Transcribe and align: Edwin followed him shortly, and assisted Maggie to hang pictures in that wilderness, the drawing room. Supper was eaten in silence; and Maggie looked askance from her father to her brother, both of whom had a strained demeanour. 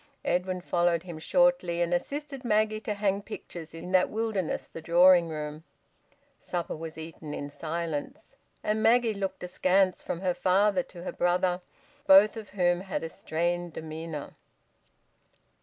Edwin 0.25 0.61
followed 0.61 1.03
him 1.03 1.19
shortly, 1.19 1.79
and 1.79 1.93
assisted 1.93 2.43
Maggie 2.43 2.79
to 2.79 2.95
hang 2.95 3.21
pictures 3.21 3.71
in 3.75 3.91
that 3.91 4.09
wilderness, 4.09 4.67
the 4.67 4.81
drawing 4.81 5.29
room. 5.29 5.63
Supper 6.39 6.75
was 6.75 6.97
eaten 6.97 7.35
in 7.35 7.51
silence; 7.51 8.35
and 8.63 8.81
Maggie 8.81 9.13
looked 9.13 9.43
askance 9.43 10.03
from 10.03 10.21
her 10.21 10.33
father 10.33 10.81
to 10.81 11.03
her 11.03 11.13
brother, 11.13 11.61
both 12.07 12.35
of 12.35 12.49
whom 12.49 12.79
had 12.81 13.03
a 13.03 13.09
strained 13.09 13.73
demeanour. 13.73 14.33